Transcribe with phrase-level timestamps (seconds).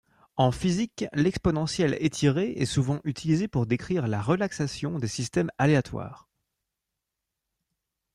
[0.35, 6.27] En physique, l’exponentielle étirée est souvent utilisée pour décrire la relaxation des systèmes aléatoires.